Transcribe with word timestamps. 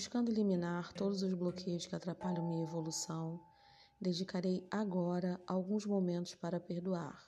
Buscando 0.00 0.30
eliminar 0.30 0.94
todos 0.94 1.22
os 1.22 1.34
bloqueios 1.34 1.84
que 1.84 1.94
atrapalham 1.94 2.48
minha 2.48 2.62
evolução, 2.62 3.38
dedicarei 4.00 4.66
agora 4.70 5.38
alguns 5.46 5.84
momentos 5.84 6.34
para 6.34 6.58
perdoar. 6.58 7.22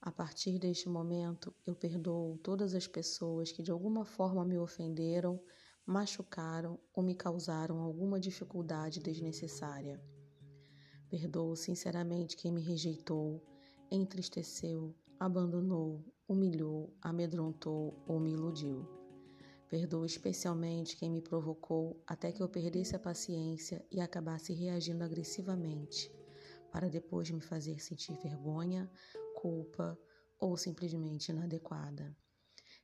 A 0.00 0.12
partir 0.12 0.56
deste 0.60 0.88
momento, 0.88 1.52
eu 1.66 1.74
perdoo 1.74 2.38
todas 2.44 2.76
as 2.76 2.86
pessoas 2.86 3.50
que 3.50 3.60
de 3.60 3.72
alguma 3.72 4.04
forma 4.04 4.44
me 4.44 4.56
ofenderam, 4.56 5.42
machucaram 5.84 6.78
ou 6.94 7.02
me 7.02 7.16
causaram 7.16 7.80
alguma 7.80 8.20
dificuldade 8.20 9.00
desnecessária. 9.00 10.00
Perdoo 11.08 11.56
sinceramente 11.56 12.36
quem 12.36 12.52
me 12.52 12.60
rejeitou, 12.60 13.44
entristeceu, 13.90 14.94
abandonou, 15.18 16.04
humilhou, 16.28 16.94
amedrontou 17.02 18.00
ou 18.06 18.20
me 18.20 18.30
iludiu. 18.30 18.99
Perdoo 19.70 20.04
especialmente 20.04 20.96
quem 20.96 21.08
me 21.08 21.22
provocou 21.22 22.02
até 22.04 22.32
que 22.32 22.42
eu 22.42 22.48
perdesse 22.48 22.96
a 22.96 22.98
paciência 22.98 23.86
e 23.88 24.00
acabasse 24.00 24.52
reagindo 24.52 25.04
agressivamente, 25.04 26.12
para 26.72 26.88
depois 26.88 27.30
me 27.30 27.40
fazer 27.40 27.80
sentir 27.80 28.18
vergonha, 28.20 28.90
culpa 29.36 29.96
ou 30.40 30.56
simplesmente 30.56 31.28
inadequada. 31.28 32.16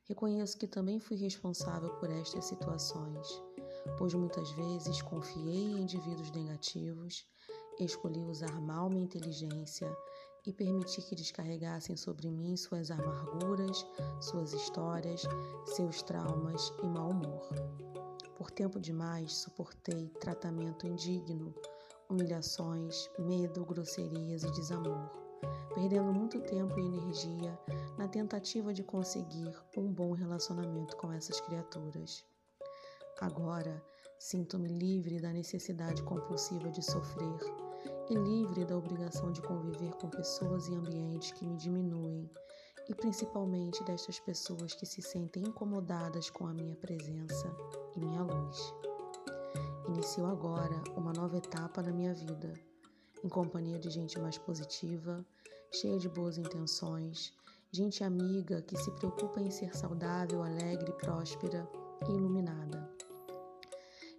Reconheço 0.05 0.57
que 0.57 0.65
também 0.65 0.97
fui 0.97 1.17
responsável 1.17 1.89
por 1.95 2.09
estas 2.09 2.45
situações, 2.45 3.27
pois 3.97 4.13
muitas 4.13 4.49
vezes 4.51 5.01
confiei 5.01 5.73
em 5.73 5.81
indivíduos 5.81 6.31
negativos, 6.31 7.27
escolhi 7.77 8.21
usar 8.21 8.61
mal 8.61 8.89
minha 8.89 9.03
inteligência 9.03 9.93
e 10.47 10.53
permiti 10.53 11.01
que 11.01 11.13
descarregassem 11.13 11.97
sobre 11.97 12.31
mim 12.31 12.55
suas 12.55 12.89
amarguras, 12.89 13.85
suas 14.21 14.53
histórias, 14.53 15.23
seus 15.65 16.01
traumas 16.01 16.71
e 16.81 16.87
mau 16.87 17.09
humor. 17.09 17.49
Por 18.37 18.49
tempo 18.49 18.79
demais 18.79 19.33
suportei 19.33 20.07
tratamento 20.21 20.87
indigno, 20.87 21.53
humilhações, 22.09 23.09
medo, 23.19 23.65
grosserias 23.65 24.43
e 24.43 24.51
desamor, 24.51 25.11
perdendo 25.75 26.13
muito 26.13 26.39
tempo 26.39 26.79
e 26.79 26.85
energia 26.85 27.59
na 27.97 28.07
tentativa 28.07 28.73
de 28.73 28.83
conseguir 28.83 29.53
um 29.75 29.91
bom 29.91 30.13
relacionamento 30.13 30.95
com 30.95 31.11
essas 31.11 31.41
criaturas. 31.41 32.23
Agora 33.19 33.83
sinto-me 34.17 34.69
livre 34.69 35.19
da 35.19 35.33
necessidade 35.33 36.01
compulsiva 36.03 36.71
de 36.71 36.81
sofrer 36.81 37.66
e 38.09 38.15
livre 38.15 38.63
da 38.63 38.77
obrigação 38.77 39.31
de 39.31 39.41
conviver 39.41 39.91
com 39.95 40.09
pessoas 40.09 40.67
e 40.67 40.75
ambientes 40.75 41.31
que 41.31 41.45
me 41.45 41.57
diminuem, 41.57 42.29
e 42.87 42.95
principalmente 42.95 43.83
destas 43.83 44.19
pessoas 44.19 44.73
que 44.73 44.85
se 44.85 45.01
sentem 45.01 45.43
incomodadas 45.43 46.29
com 46.29 46.47
a 46.47 46.53
minha 46.53 46.75
presença 46.75 47.53
e 47.95 47.99
minha 47.99 48.23
luz. 48.23 48.73
Inicio 49.89 50.25
agora 50.25 50.81
uma 50.95 51.11
nova 51.11 51.37
etapa 51.37 51.81
na 51.81 51.91
minha 51.91 52.13
vida, 52.13 52.53
em 53.23 53.29
companhia 53.29 53.77
de 53.77 53.89
gente 53.89 54.17
mais 54.19 54.37
positiva, 54.37 55.25
cheia 55.71 55.97
de 55.97 56.07
boas 56.07 56.37
intenções, 56.37 57.33
gente 57.71 58.03
amiga 58.03 58.61
que 58.61 58.77
se 58.77 58.91
preocupa 58.91 59.41
em 59.41 59.51
ser 59.51 59.75
saudável, 59.75 60.41
alegre, 60.41 60.93
próspera 60.93 61.67
e 62.07 62.11
iluminada. 62.11 62.89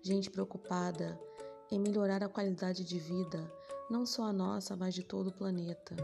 Gente 0.02 0.30
preocupada 0.30 1.18
em 1.70 1.78
melhorar 1.78 2.22
a 2.22 2.28
qualidade 2.28 2.84
de 2.84 2.98
vida, 2.98 3.50
não 3.90 4.04
só 4.04 4.24
a 4.24 4.32
nossa, 4.32 4.76
mas 4.76 4.94
de 4.94 5.02
todo 5.02 5.28
o 5.28 5.32
planeta. 5.32 5.96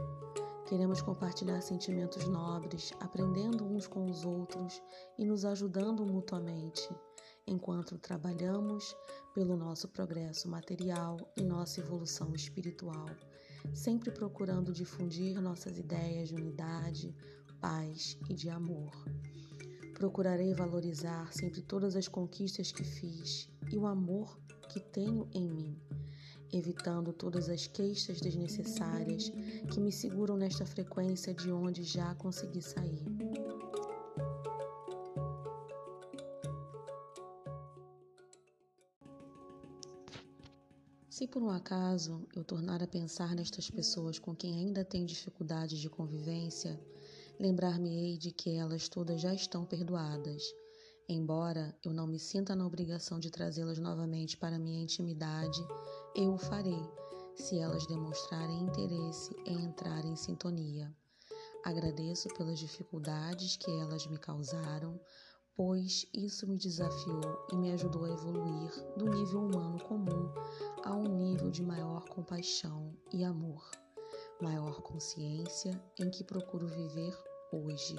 Queremos 0.66 1.02
compartilhar 1.02 1.60
sentimentos 1.60 2.26
nobres, 2.26 2.92
aprendendo 2.98 3.64
uns 3.64 3.86
com 3.86 4.06
os 4.08 4.24
outros 4.24 4.82
e 5.18 5.24
nos 5.24 5.44
ajudando 5.44 6.06
mutuamente, 6.06 6.88
enquanto 7.46 7.98
trabalhamos 7.98 8.96
pelo 9.34 9.56
nosso 9.56 9.88
progresso 9.88 10.48
material 10.48 11.18
e 11.36 11.42
nossa 11.42 11.80
evolução 11.80 12.34
espiritual, 12.34 13.06
sempre 13.74 14.10
procurando 14.10 14.72
difundir 14.72 15.38
nossas 15.38 15.78
ideias 15.78 16.30
de 16.30 16.34
unidade, 16.34 17.14
paz 17.60 18.16
e 18.30 18.34
de 18.34 18.48
amor. 18.48 18.92
Procurarei 19.92 20.54
valorizar 20.54 21.30
sempre 21.34 21.60
todas 21.60 21.94
as 21.94 22.08
conquistas 22.08 22.72
que 22.72 22.82
fiz 22.82 23.50
e 23.70 23.76
o 23.76 23.86
amor 23.86 24.38
que 24.70 24.80
tenho 24.80 25.28
em 25.34 25.48
mim, 25.48 25.78
evitando 26.56 27.12
todas 27.12 27.48
as 27.48 27.66
queixas 27.66 28.20
desnecessárias 28.20 29.30
que 29.70 29.80
me 29.80 29.90
seguram 29.90 30.36
nesta 30.36 30.64
frequência 30.64 31.34
de 31.34 31.50
onde 31.50 31.82
já 31.82 32.14
consegui 32.14 32.62
sair. 32.62 33.02
Se 41.08 41.28
por 41.28 41.42
um 41.42 41.50
acaso 41.50 42.26
eu 42.34 42.44
tornar 42.44 42.82
a 42.82 42.86
pensar 42.86 43.34
nestas 43.34 43.70
pessoas 43.70 44.18
com 44.18 44.34
quem 44.34 44.54
ainda 44.54 44.84
tenho 44.84 45.06
dificuldades 45.06 45.78
de 45.78 45.88
convivência, 45.88 46.80
lembrar-me-ei 47.38 48.18
de 48.18 48.32
que 48.32 48.50
elas 48.50 48.88
todas 48.88 49.20
já 49.20 49.32
estão 49.32 49.64
perdoadas 49.64 50.42
Embora 51.08 51.76
eu 51.84 51.92
não 51.92 52.06
me 52.06 52.18
sinta 52.18 52.56
na 52.56 52.66
obrigação 52.66 53.20
de 53.20 53.30
trazê-las 53.30 53.78
novamente 53.78 54.38
para 54.38 54.58
minha 54.58 54.82
intimidade, 54.82 55.60
eu 56.14 56.34
o 56.34 56.38
farei, 56.38 56.88
se 57.34 57.58
elas 57.58 57.86
demonstrarem 57.86 58.62
interesse 58.62 59.34
em 59.44 59.64
entrar 59.64 60.04
em 60.04 60.14
sintonia. 60.14 60.94
Agradeço 61.64 62.28
pelas 62.34 62.58
dificuldades 62.60 63.56
que 63.56 63.70
elas 63.80 64.06
me 64.06 64.16
causaram, 64.18 65.00
pois 65.56 66.06
isso 66.14 66.46
me 66.46 66.56
desafiou 66.56 67.46
e 67.52 67.56
me 67.56 67.72
ajudou 67.72 68.04
a 68.04 68.10
evoluir 68.10 68.70
do 68.96 69.06
nível 69.10 69.40
humano 69.40 69.82
comum 69.82 70.32
a 70.84 70.94
um 70.94 71.08
nível 71.08 71.50
de 71.50 71.62
maior 71.64 72.08
compaixão 72.08 72.96
e 73.12 73.24
amor, 73.24 73.68
maior 74.40 74.82
consciência 74.82 75.82
em 75.98 76.10
que 76.10 76.22
procuro 76.22 76.68
viver 76.68 77.16
hoje. 77.50 77.96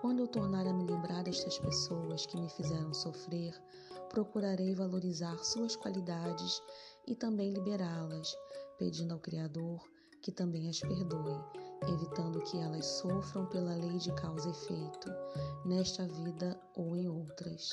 Quando 0.00 0.20
eu 0.20 0.28
tornar 0.28 0.66
a 0.66 0.72
me 0.72 0.84
lembrar 0.84 1.24
destas 1.24 1.58
pessoas 1.58 2.24
que 2.26 2.36
me 2.36 2.48
fizeram 2.50 2.92
sofrer, 2.94 3.52
procurarei 4.08 4.74
valorizar 4.74 5.36
suas 5.44 5.76
qualidades 5.76 6.62
e 7.06 7.14
também 7.14 7.52
liberá-las, 7.52 8.36
pedindo 8.78 9.14
ao 9.14 9.20
Criador 9.20 9.80
que 10.26 10.32
também 10.32 10.68
as 10.68 10.80
perdoe, 10.80 11.38
evitando 11.88 12.42
que 12.42 12.58
elas 12.58 12.84
sofram 12.84 13.46
pela 13.46 13.76
lei 13.76 13.96
de 13.96 14.12
causa 14.16 14.48
e 14.48 14.50
efeito, 14.50 15.08
nesta 15.64 16.04
vida 16.08 16.60
ou 16.74 16.96
em 16.96 17.08
outras. 17.08 17.70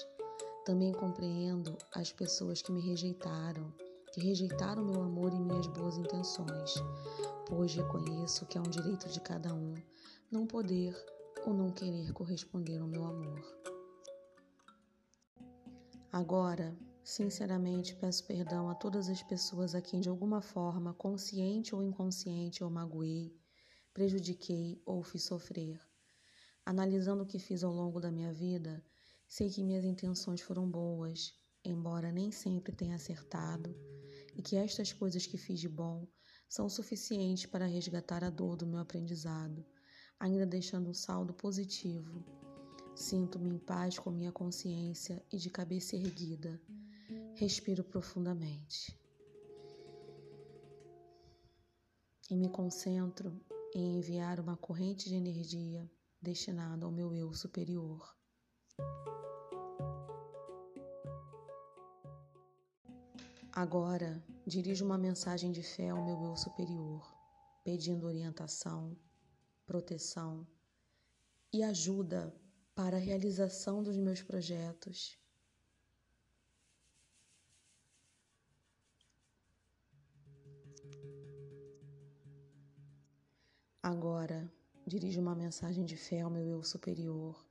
Também 0.64 0.94
compreendo 0.94 1.76
as 1.96 2.12
pessoas 2.12 2.62
que 2.62 2.72
me 2.72 2.80
rejeitaram, 2.80 3.74
que 4.14 4.22
rejeitaram 4.22 4.86
meu 4.86 5.02
amor 5.02 5.34
e 5.34 5.40
minhas 5.40 5.66
boas 5.66 5.98
intenções, 5.98 6.76
pois 7.48 7.74
reconheço 7.74 8.46
que 8.46 8.58
é 8.58 8.62
um 8.62 8.70
direito 8.70 9.10
de 9.10 9.20
cada 9.20 9.52
um 9.52 9.74
não 10.32 10.46
poder 10.46 10.96
ou 11.46 11.56
não 11.56 11.72
querer 11.72 12.14
corresponder 12.14 12.80
ao 12.80 12.88
meu 12.88 13.04
amor. 13.04 13.42
Agora, 16.12 16.78
sinceramente, 17.04 17.96
peço 17.96 18.26
perdão 18.26 18.70
a 18.70 18.76
todas 18.76 19.10
as 19.10 19.22
pessoas 19.22 19.76
a 19.76 19.82
quem 19.82 20.00
de 20.00 20.10
alguma 20.10 20.42
forma, 20.42 20.94
consciente 20.94 21.76
ou 21.76 21.84
inconsciente, 21.84 22.62
eu 22.62 22.70
magoei, 22.70 23.36
prejudiquei 23.94 24.82
ou 24.86 25.04
fiz 25.04 25.24
sofrer. 25.24 25.80
Analisando 26.66 27.24
o 27.24 27.26
que 27.26 27.40
fiz 27.40 27.64
ao 27.64 27.74
longo 27.74 28.00
da 28.00 28.12
minha 28.12 28.32
vida, 28.32 28.84
sei 29.28 29.50
que 29.50 29.64
minhas 29.64 29.84
intenções 29.84 30.42
foram 30.42 30.70
boas, 30.70 31.34
embora 31.64 32.12
nem 32.12 32.32
sempre 32.32 32.76
tenha 32.76 32.96
acertado, 32.96 33.76
e 34.36 34.42
que 34.42 34.56
estas 34.56 34.94
coisas 34.94 35.26
que 35.26 35.38
fiz 35.38 35.60
de 35.60 35.70
bom 35.70 36.08
são 36.48 36.70
suficientes 36.70 37.46
para 37.46 37.66
resgatar 37.66 38.24
a 38.24 38.30
dor 38.30 38.56
do 38.56 38.66
meu 38.66 38.80
aprendizado 38.80 39.66
ainda 40.24 40.46
deixando 40.46 40.90
um 40.90 40.94
saldo 40.94 41.34
positivo. 41.34 42.24
Sinto-me 42.96 43.50
em 43.50 43.58
paz 43.58 44.00
com 44.00 44.10
minha 44.10 44.32
consciência 44.32 45.22
e 45.30 45.38
de 45.38 45.50
cabeça 45.50 45.98
erguida. 45.98 46.62
Respiro 47.36 47.84
profundamente. 47.84 48.96
E 52.30 52.36
me 52.36 52.48
concentro 52.48 53.42
em 53.74 53.98
enviar 53.98 54.40
uma 54.40 54.56
corrente 54.56 55.10
de 55.10 55.16
energia 55.16 55.90
destinada 56.22 56.86
ao 56.86 56.92
meu 56.92 57.14
eu 57.14 57.34
superior. 57.34 58.16
Agora, 63.52 64.24
dirijo 64.46 64.86
uma 64.86 64.98
mensagem 64.98 65.52
de 65.52 65.64
fé 65.64 65.90
ao 65.90 66.06
meu 66.06 66.24
eu 66.24 66.36
superior, 66.36 67.04
pedindo 67.64 68.06
orientação, 68.06 68.96
proteção 69.66 70.48
e 71.52 71.64
ajuda 71.64 72.32
para 72.76 72.98
a 72.98 73.00
realização 73.00 73.82
dos 73.82 73.98
meus 73.98 74.22
projetos. 74.22 75.23
Agora, 83.84 84.50
dirijo 84.88 85.20
uma 85.20 85.36
mensagem 85.36 85.84
de 85.84 85.98
fé 85.98 86.22
ao 86.22 86.30
meu 86.30 86.48
eu 86.48 86.64
superior, 86.64 87.46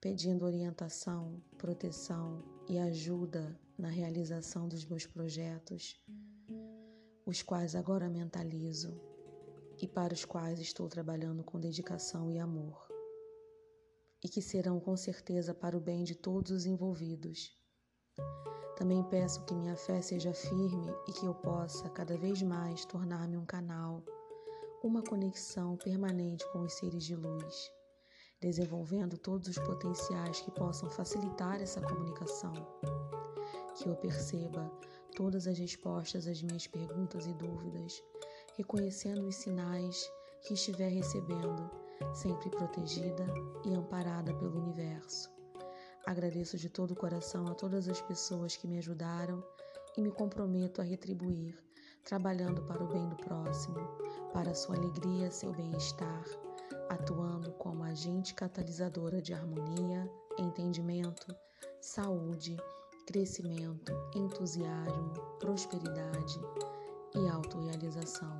pedindo 0.00 0.44
orientação, 0.44 1.42
proteção 1.58 2.44
e 2.68 2.78
ajuda 2.78 3.60
na 3.76 3.88
realização 3.88 4.68
dos 4.68 4.84
meus 4.86 5.04
projetos, 5.04 6.00
os 7.26 7.42
quais 7.42 7.74
agora 7.74 8.08
mentalizo 8.08 9.00
e 9.82 9.88
para 9.88 10.14
os 10.14 10.24
quais 10.24 10.60
estou 10.60 10.88
trabalhando 10.88 11.42
com 11.42 11.58
dedicação 11.58 12.30
e 12.30 12.38
amor, 12.38 12.86
e 14.22 14.28
que 14.28 14.40
serão 14.40 14.78
com 14.78 14.96
certeza 14.96 15.52
para 15.52 15.76
o 15.76 15.80
bem 15.80 16.04
de 16.04 16.14
todos 16.14 16.52
os 16.52 16.66
envolvidos. 16.66 17.52
Também 18.76 19.02
peço 19.02 19.44
que 19.44 19.56
minha 19.56 19.74
fé 19.74 20.00
seja 20.00 20.32
firme 20.32 20.94
e 21.08 21.12
que 21.12 21.26
eu 21.26 21.34
possa 21.34 21.90
cada 21.90 22.16
vez 22.16 22.40
mais 22.42 22.84
tornar-me 22.84 23.36
um 23.36 23.44
canal, 23.44 24.04
uma 24.86 25.02
conexão 25.02 25.76
permanente 25.76 26.46
com 26.52 26.60
os 26.60 26.74
seres 26.74 27.04
de 27.04 27.16
luz 27.16 27.72
desenvolvendo 28.44 29.16
todos 29.16 29.48
os 29.48 29.58
potenciais 29.58 30.40
que 30.40 30.50
possam 30.50 30.90
facilitar 30.90 31.62
essa 31.62 31.80
comunicação. 31.80 32.52
Que 33.74 33.88
eu 33.88 33.96
perceba 33.96 34.70
todas 35.16 35.46
as 35.46 35.58
respostas 35.58 36.26
às 36.26 36.42
minhas 36.42 36.66
perguntas 36.66 37.26
e 37.26 37.32
dúvidas, 37.32 38.02
reconhecendo 38.58 39.26
os 39.26 39.36
sinais 39.36 40.10
que 40.42 40.52
estiver 40.52 40.90
recebendo, 40.90 41.70
sempre 42.12 42.50
protegida 42.50 43.26
e 43.64 43.72
amparada 43.74 44.34
pelo 44.34 44.60
universo. 44.60 45.30
Agradeço 46.04 46.58
de 46.58 46.68
todo 46.68 46.90
o 46.90 46.96
coração 46.96 47.46
a 47.46 47.54
todas 47.54 47.88
as 47.88 48.02
pessoas 48.02 48.56
que 48.56 48.68
me 48.68 48.76
ajudaram 48.76 49.42
e 49.96 50.02
me 50.02 50.10
comprometo 50.10 50.82
a 50.82 50.84
retribuir, 50.84 51.58
trabalhando 52.04 52.62
para 52.62 52.82
o 52.82 52.88
bem 52.88 53.08
do 53.08 53.16
próximo, 53.16 53.78
para 54.32 54.54
sua 54.54 54.76
alegria, 54.76 55.30
seu 55.30 55.52
bem-estar 55.52 56.24
atuando 56.88 57.52
como 57.52 57.84
agente 57.84 58.34
catalisadora 58.34 59.20
de 59.20 59.32
harmonia, 59.32 60.10
entendimento, 60.38 61.34
saúde, 61.80 62.56
crescimento, 63.06 63.92
entusiasmo, 64.14 65.12
prosperidade 65.38 66.40
e 67.14 67.28
autorrealização. 67.28 68.38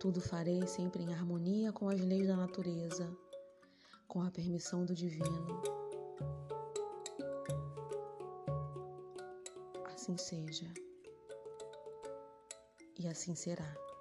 Tudo 0.00 0.20
farei 0.20 0.66
sempre 0.66 1.04
em 1.04 1.12
harmonia 1.12 1.72
com 1.72 1.88
as 1.88 2.00
leis 2.00 2.26
da 2.26 2.36
natureza, 2.36 3.08
com 4.08 4.22
a 4.22 4.30
permissão 4.30 4.84
do 4.84 4.94
divino. 4.94 5.62
Assim 9.86 10.16
seja. 10.16 10.66
E 12.98 13.08
assim 13.08 13.34
será. 13.34 13.91